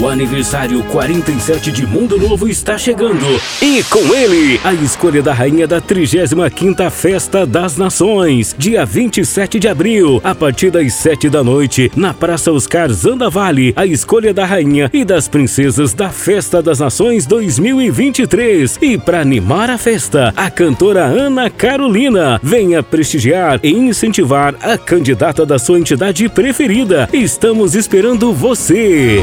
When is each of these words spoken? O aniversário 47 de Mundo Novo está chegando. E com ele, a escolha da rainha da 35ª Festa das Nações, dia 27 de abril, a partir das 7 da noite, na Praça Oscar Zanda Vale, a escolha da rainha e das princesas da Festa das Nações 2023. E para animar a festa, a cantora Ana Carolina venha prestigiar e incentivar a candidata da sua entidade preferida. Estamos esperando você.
O 0.00 0.08
aniversário 0.08 0.82
47 0.84 1.70
de 1.70 1.86
Mundo 1.86 2.18
Novo 2.18 2.48
está 2.48 2.76
chegando. 2.76 3.24
E 3.62 3.80
com 3.84 4.12
ele, 4.12 4.60
a 4.64 4.74
escolha 4.74 5.22
da 5.22 5.32
rainha 5.32 5.68
da 5.68 5.80
35ª 5.80 6.90
Festa 6.90 7.46
das 7.46 7.76
Nações, 7.76 8.54
dia 8.58 8.84
27 8.84 9.60
de 9.60 9.68
abril, 9.68 10.20
a 10.24 10.34
partir 10.34 10.70
das 10.70 10.92
7 10.94 11.30
da 11.30 11.44
noite, 11.44 11.92
na 11.94 12.12
Praça 12.12 12.50
Oscar 12.50 12.90
Zanda 12.90 13.30
Vale, 13.30 13.72
a 13.76 13.86
escolha 13.86 14.34
da 14.34 14.44
rainha 14.44 14.90
e 14.92 15.04
das 15.04 15.28
princesas 15.28 15.94
da 15.94 16.10
Festa 16.10 16.60
das 16.60 16.80
Nações 16.80 17.24
2023. 17.24 18.78
E 18.82 18.98
para 18.98 19.20
animar 19.20 19.70
a 19.70 19.78
festa, 19.78 20.34
a 20.36 20.50
cantora 20.50 21.04
Ana 21.04 21.48
Carolina 21.48 22.40
venha 22.42 22.82
prestigiar 22.82 23.60
e 23.62 23.70
incentivar 23.70 24.56
a 24.60 24.76
candidata 24.76 25.46
da 25.46 25.58
sua 25.58 25.78
entidade 25.78 26.28
preferida. 26.28 27.08
Estamos 27.12 27.76
esperando 27.76 28.32
você. 28.32 29.22